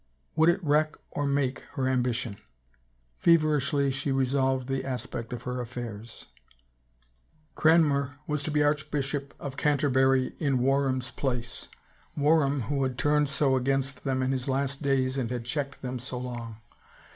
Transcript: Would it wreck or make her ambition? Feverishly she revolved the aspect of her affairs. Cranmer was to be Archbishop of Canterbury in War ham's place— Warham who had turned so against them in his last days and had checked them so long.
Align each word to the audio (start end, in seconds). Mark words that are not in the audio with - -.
Would 0.35 0.49
it 0.49 0.63
wreck 0.63 0.95
or 1.11 1.27
make 1.27 1.59
her 1.73 1.87
ambition? 1.87 2.37
Feverishly 3.19 3.91
she 3.91 4.11
revolved 4.11 4.67
the 4.67 4.83
aspect 4.83 5.31
of 5.31 5.43
her 5.43 5.61
affairs. 5.61 6.25
Cranmer 7.53 8.15
was 8.25 8.41
to 8.41 8.49
be 8.49 8.63
Archbishop 8.63 9.35
of 9.39 9.57
Canterbury 9.57 10.33
in 10.39 10.57
War 10.57 10.87
ham's 10.87 11.11
place— 11.11 11.67
Warham 12.17 12.61
who 12.61 12.81
had 12.81 12.97
turned 12.97 13.29
so 13.29 13.55
against 13.55 14.03
them 14.03 14.23
in 14.23 14.31
his 14.31 14.47
last 14.49 14.81
days 14.81 15.19
and 15.19 15.29
had 15.29 15.45
checked 15.45 15.83
them 15.83 15.99
so 15.99 16.17
long. 16.17 16.57